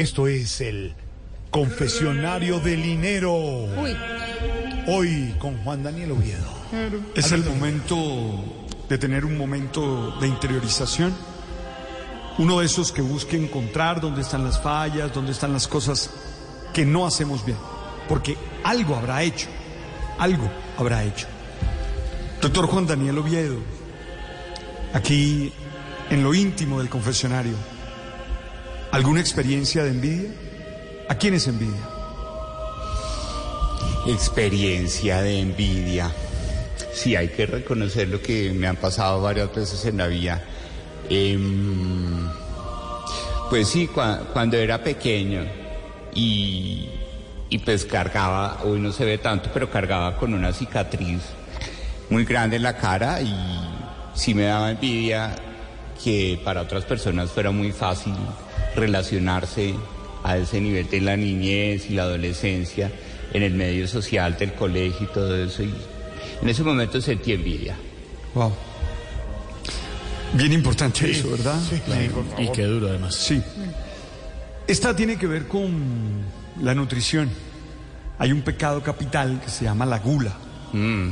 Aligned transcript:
Esto 0.00 0.28
es 0.28 0.62
el 0.62 0.94
confesionario 1.50 2.58
del 2.58 2.82
dinero. 2.82 3.34
Uy, 3.34 3.94
Hoy 4.86 5.34
con 5.38 5.62
Juan 5.62 5.82
Daniel 5.82 6.12
Oviedo. 6.12 6.48
Es 7.14 7.32
el 7.32 7.44
momento 7.44 8.42
de 8.88 8.96
tener 8.96 9.26
un 9.26 9.36
momento 9.36 10.12
de 10.18 10.26
interiorización. 10.26 11.14
Uno 12.38 12.60
de 12.60 12.64
esos 12.64 12.92
que 12.92 13.02
busque 13.02 13.36
encontrar 13.36 14.00
dónde 14.00 14.22
están 14.22 14.42
las 14.42 14.58
fallas, 14.62 15.12
dónde 15.12 15.32
están 15.32 15.52
las 15.52 15.68
cosas 15.68 16.08
que 16.72 16.86
no 16.86 17.06
hacemos 17.06 17.44
bien. 17.44 17.58
Porque 18.08 18.38
algo 18.64 18.96
habrá 18.96 19.22
hecho, 19.22 19.48
algo 20.18 20.50
habrá 20.78 21.04
hecho. 21.04 21.26
Doctor 22.40 22.68
Juan 22.68 22.86
Daniel 22.86 23.18
Oviedo, 23.18 23.58
aquí 24.94 25.52
en 26.08 26.22
lo 26.22 26.32
íntimo 26.32 26.78
del 26.78 26.88
confesionario, 26.88 27.52
¿alguna 28.92 29.20
experiencia 29.20 29.82
de 29.84 29.90
envidia? 29.90 30.30
¿A 31.08 31.14
quién 31.16 31.34
es 31.34 31.46
envidia? 31.46 31.80
Experiencia 34.06 35.20
de 35.22 35.40
envidia. 35.40 36.10
Sí, 36.92 37.16
hay 37.16 37.28
que 37.28 37.46
reconocer 37.46 38.08
lo 38.08 38.20
que 38.20 38.52
me 38.52 38.66
han 38.66 38.76
pasado 38.76 39.20
varias 39.20 39.54
veces 39.54 39.84
en 39.84 39.98
la 39.98 40.06
vida. 40.06 40.42
Em, 41.08 42.28
pues 43.48 43.68
sí, 43.68 43.88
cua- 43.88 44.24
cuando 44.32 44.56
era 44.56 44.82
pequeño 44.82 45.44
y, 46.14 46.88
y 47.48 47.58
pues 47.58 47.84
cargaba, 47.84 48.60
hoy 48.64 48.78
no 48.80 48.92
se 48.92 49.04
ve 49.04 49.18
tanto, 49.18 49.50
pero 49.52 49.70
cargaba 49.70 50.16
con 50.16 50.32
una 50.34 50.52
cicatriz 50.52 51.20
muy 52.08 52.24
grande 52.24 52.56
en 52.56 52.62
la 52.62 52.76
cara 52.76 53.20
y 53.20 53.32
sí 54.14 54.34
me 54.34 54.44
daba 54.44 54.70
envidia 54.70 55.34
que 56.02 56.40
para 56.44 56.62
otras 56.62 56.84
personas 56.84 57.30
fuera 57.30 57.50
muy 57.50 57.72
fácil 57.72 58.14
relacionarse 58.76 59.74
a 60.22 60.36
ese 60.36 60.60
nivel 60.60 60.88
de 60.88 61.00
la 61.00 61.16
niñez 61.16 61.88
y 61.90 61.94
la 61.94 62.02
adolescencia 62.02 62.90
en 63.32 63.42
el 63.42 63.54
medio 63.54 63.88
social 63.88 64.36
del 64.36 64.52
colegio 64.54 65.06
y 65.08 65.12
todo 65.12 65.36
eso. 65.36 65.62
Y 65.62 65.74
en 66.42 66.48
ese 66.48 66.62
momento 66.62 67.00
sentí 67.00 67.32
envidia. 67.32 67.76
Wow. 68.34 68.52
Bien 70.34 70.52
importante 70.52 71.10
eso, 71.10 71.30
¿verdad? 71.30 71.60
Y 72.38 72.48
qué 72.52 72.64
duro 72.64 72.88
además. 72.88 73.14
Sí. 73.14 73.42
Esta 74.66 74.94
tiene 74.94 75.16
que 75.16 75.26
ver 75.26 75.48
con 75.48 76.22
la 76.62 76.74
nutrición. 76.74 77.28
Hay 78.18 78.30
un 78.32 78.42
pecado 78.42 78.82
capital 78.82 79.40
que 79.44 79.50
se 79.50 79.64
llama 79.64 79.86
la 79.86 79.98
gula. 79.98 80.36
Mm. 80.72 81.08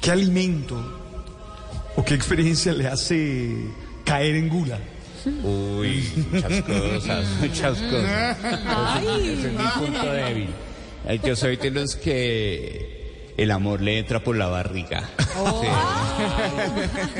¿Qué 0.00 0.10
alimento 0.10 0.76
o 1.96 2.04
qué 2.04 2.14
experiencia 2.14 2.72
le 2.72 2.86
hace 2.86 3.56
caer 4.04 4.36
en 4.36 4.48
gula? 4.48 4.78
Uy, 5.42 6.26
muchas 6.30 6.62
cosas, 6.62 7.26
muchas 7.40 7.78
cosas. 7.78 8.36
Ese 9.02 9.32
es 9.32 9.52
mi 9.52 9.64
punto 9.86 10.12
débil. 10.12 10.48
Eh, 11.08 11.20
Yo 11.24 11.34
soy 11.36 11.56
de 11.56 11.70
los 11.70 11.96
que 11.96 13.32
el 13.36 13.50
amor 13.50 13.80
le 13.82 13.98
entra 13.98 14.22
por 14.22 14.36
la 14.36 14.46
barriga. 14.46 15.08
Sí. 15.18 15.66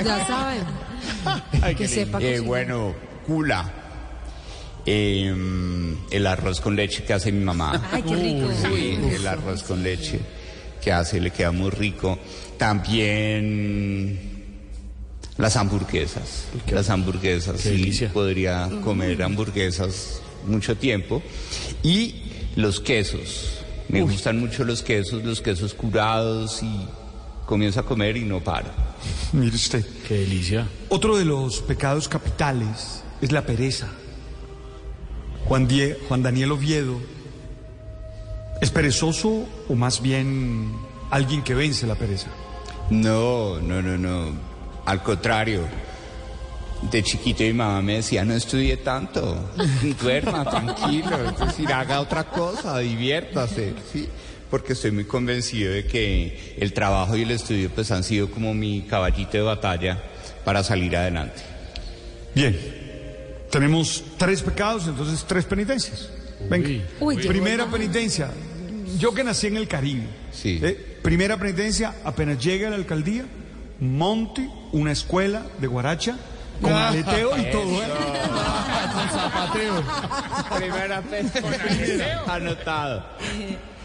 ya 0.05 0.27
saben. 0.27 0.65
que 1.77 1.89
sepa 1.89 2.19
Eh, 2.23 2.41
bueno, 2.41 2.95
gula. 3.27 3.73
Em, 4.89 5.97
el 6.13 6.27
arroz 6.29 6.61
con 6.61 6.77
leche 6.77 7.03
que 7.03 7.13
hace 7.13 7.33
mi 7.33 7.45
mamá. 7.45 7.83
Ay, 7.91 8.03
qué 8.03 8.15
rico. 8.15 8.49
Sí, 8.63 8.99
el 9.17 9.27
arroz 9.27 9.65
con 9.65 9.83
leche 9.83 10.21
que 10.81 10.93
hace 10.93 11.21
le 11.21 11.31
queda 11.33 11.51
muy 11.51 11.71
rico. 11.71 12.19
También 12.57 14.36
las 15.39 15.57
hamburguesas. 15.57 16.47
Las 16.71 16.91
hamburguesas. 16.91 17.57
Qué 17.57 17.63
Sí, 17.63 17.69
delicia. 17.71 18.13
podría 18.13 18.69
comer 18.83 19.23
hamburguesas 19.23 20.21
mucho 20.47 20.77
tiempo. 20.77 21.23
Y 21.83 22.23
los 22.57 22.81
quesos. 22.81 23.53
Me 23.89 24.03
gustan 24.03 24.41
mucho 24.41 24.65
los 24.65 24.83
quesos, 24.83 25.23
los 25.25 25.41
quesos 25.41 25.73
curados 25.75 26.63
y 26.63 26.87
comienzo 27.47 27.81
a 27.81 27.85
comer 27.87 28.17
y 28.17 28.25
no 28.25 28.41
paro. 28.43 28.69
Mire 29.33 29.55
usted. 29.55 29.85
Qué 30.09 30.15
delicia. 30.19 30.67
Otro 30.89 31.17
de 31.17 31.25
los 31.25 31.61
pecados 31.61 32.09
capitales 32.09 33.03
es 33.21 33.31
la 33.31 33.43
pereza. 33.47 33.89
Juan, 35.45 35.69
Die- 35.69 35.97
Juan 36.09 36.23
Daniel 36.25 36.51
Oviedo, 36.53 36.99
¿es 38.61 38.71
perezoso 38.71 39.47
o 39.69 39.75
más 39.77 40.03
bien 40.03 40.73
alguien 41.11 41.43
que 41.45 41.55
vence 41.55 41.87
la 41.87 41.95
pereza? 41.95 42.27
No, 42.91 43.61
no, 43.61 43.81
no, 43.83 43.97
no. 43.97 44.33
Al 44.87 45.03
contrario. 45.03 45.63
De 46.91 47.03
chiquito 47.03 47.43
mi 47.43 47.55
mamá 47.55 47.81
me 47.81 47.95
decía, 47.95 48.25
no 48.25 48.35
estudie 48.35 48.77
tanto, 48.77 49.51
duerma 50.03 50.45
tranquilo, 50.45 51.31
es 51.31 51.39
decir, 51.39 51.73
haga 51.73 52.01
otra 52.01 52.25
cosa, 52.25 52.79
diviértase, 52.79 53.73
¿sí? 53.91 54.07
Porque 54.51 54.75
estoy 54.75 54.91
muy 54.91 55.05
convencido 55.05 55.73
de 55.73 55.87
que 55.87 56.55
el 56.59 56.75
trabajo 56.75 57.17
y 57.17 57.23
el 57.23 57.31
estudio 57.31 57.71
pues 57.75 57.91
han 57.91 58.05
sido 58.05 58.31
como 58.31 58.53
mi 58.53 58.83
caballito 58.83 59.39
de 59.39 59.43
batalla 59.43 60.03
para 60.45 60.63
salir 60.63 60.95
adelante. 60.95 61.43
Bien, 62.35 62.57
tenemos 63.51 64.05
tres 64.19 64.43
pecados, 64.43 64.87
entonces 64.87 65.25
tres 65.27 65.47
penitencias. 65.47 66.11
Venga. 66.51 66.69
Uy. 66.69 66.83
Uy, 67.01 67.17
llegó 67.17 67.29
Primera 67.31 67.71
penitencia, 67.71 68.31
yo 68.99 69.15
que 69.15 69.25
nací 69.25 69.47
en 69.47 69.57
el 69.57 69.67
Caribe. 69.67 70.05
Sí. 70.31 70.61
¿eh? 70.63 70.99
Primera 71.03 71.39
penitencia, 71.39 71.95
apenas 72.05 72.39
llegue 72.39 72.67
a 72.67 72.71
la 72.71 72.77
alcaldía, 72.77 73.25
monte 73.81 74.51
una 74.73 74.93
escuela 74.93 75.43
de 75.59 75.67
guaracha 75.67 76.17
con 76.61 76.73
aleteo 76.73 77.37
y 77.39 77.51
todo. 77.51 77.83
¿eh? 77.83 77.87
Primera 80.57 81.03
Anotado. 82.27 83.05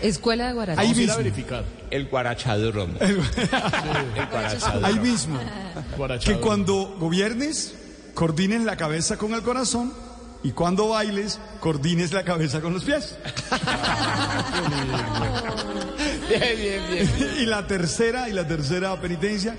Escuela 0.01 0.47
de 0.47 0.53
Guaracha. 0.53 0.81
Ahí 0.81 0.95
mismo. 0.95 1.17
verificar. 1.17 1.63
El 1.91 2.07
guarachaduro. 2.07 2.87
El 2.99 3.21
guarachaduro. 4.31 4.87
Ahí 4.87 4.99
mismo. 4.99 5.39
Que 6.23 6.37
cuando 6.37 6.95
gobiernes, 6.99 7.75
coordines 8.15 8.63
la 8.63 8.77
cabeza 8.77 9.17
con 9.17 9.33
el 9.33 9.41
corazón 9.43 9.93
y 10.43 10.51
cuando 10.51 10.89
bailes, 10.89 11.39
coordines 11.59 12.13
la 12.13 12.23
cabeza 12.23 12.61
con 12.61 12.73
los 12.73 12.83
pies. 12.83 13.17
Bien, 16.29 16.57
bien, 16.57 16.81
bien. 16.89 17.09
Y 17.41 17.45
la 17.45 17.67
tercera, 17.67 18.29
y 18.29 18.31
la 18.31 18.47
tercera 18.47 18.99
penitencia, 19.01 19.57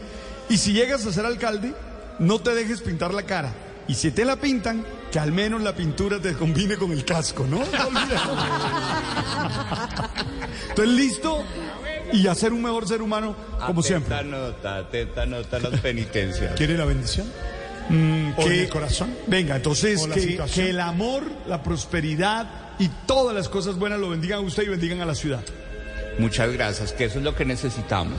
y 0.48 0.56
si 0.56 0.72
llegas 0.72 1.04
a 1.04 1.12
ser 1.12 1.26
alcalde, 1.26 1.74
no 2.18 2.40
te 2.40 2.54
dejes 2.54 2.80
pintar 2.80 3.12
la 3.12 3.24
cara. 3.24 3.52
Y 3.88 3.94
si 3.94 4.10
te 4.10 4.24
la 4.24 4.36
pintan, 4.36 4.82
que 5.10 5.18
al 5.18 5.32
menos 5.32 5.60
la 5.60 5.74
pintura 5.74 6.18
te 6.20 6.32
combine 6.34 6.76
con 6.76 6.92
el 6.92 7.04
casco, 7.04 7.46
¿no? 7.46 7.62
Entonces, 10.70 10.94
listo 10.94 11.44
y 12.12 12.26
a 12.26 12.34
ser 12.34 12.52
un 12.52 12.62
mejor 12.62 12.86
ser 12.88 13.02
humano, 13.02 13.34
como 13.66 13.82
siempre. 13.82 14.14
Atenta 14.14 14.36
nota, 14.36 14.76
atenta 14.76 15.26
nota 15.26 15.58
las 15.58 15.80
penitencias. 15.80 16.54
¿Quiere 16.54 16.78
la 16.78 16.84
bendición? 16.84 17.26
Mm, 17.88 18.32
¿O 18.36 18.42
en 18.42 18.48
que- 18.48 18.62
el 18.62 18.68
corazón? 18.68 19.14
Venga, 19.26 19.56
entonces 19.56 20.00
¿O 20.02 20.06
la 20.06 20.14
que, 20.14 20.70
el 20.70 20.80
amor, 20.80 21.24
la 21.46 21.62
prosperidad 21.62 22.46
y 22.78 22.88
todas 23.06 23.34
las 23.34 23.48
cosas 23.48 23.76
buenas 23.76 23.98
lo 23.98 24.08
bendigan 24.10 24.38
a 24.38 24.42
usted 24.42 24.62
y 24.64 24.68
bendigan 24.68 25.00
a 25.00 25.06
la 25.06 25.14
ciudad. 25.14 25.42
Muchas 26.18 26.52
gracias, 26.52 26.92
que 26.92 27.04
eso 27.06 27.18
es 27.18 27.24
lo 27.24 27.34
que 27.34 27.44
necesitamos. 27.44 28.18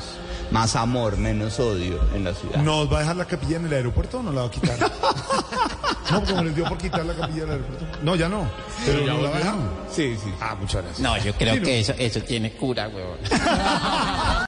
Más 0.52 0.76
amor, 0.76 1.18
menos 1.18 1.60
odio 1.60 2.00
en 2.16 2.24
la 2.24 2.34
ciudad. 2.34 2.58
¿Nos 2.58 2.92
va 2.92 2.98
a 2.98 3.00
dejar 3.02 3.16
la 3.16 3.26
capilla 3.26 3.58
en 3.58 3.66
el 3.66 3.74
aeropuerto 3.74 4.20
o 4.20 4.24
no 4.24 4.32
la 4.32 4.42
va 4.42 4.48
a 4.48 4.52
quitar? 4.52 4.78
no, 6.12 6.24
como 6.24 6.44
les 6.44 6.56
dio 6.56 6.66
por 6.66 6.78
quitar 6.78 7.06
la 7.06 7.14
capilla 7.14 7.42
del 7.42 7.52
aeropuerto. 7.52 7.86
No, 8.04 8.16
ya 8.16 8.28
no. 8.30 8.50
Pero 8.86 9.06
no 9.06 9.22
la 9.22 9.30
va 9.30 9.36
a 9.36 9.40
dejar. 9.40 9.56
Sí, 9.92 10.16
sí. 10.24 10.32
Ah, 10.42 10.56
muchas 10.60 10.84
gracias. 10.84 11.00
No, 11.00 11.18
yo 11.24 11.34
creo 11.36 11.62
que 11.62 11.80
eso, 11.80 11.94
eso 11.98 12.20
tiene 12.22 12.52
cura, 12.54 12.88
huevón. 12.90 13.18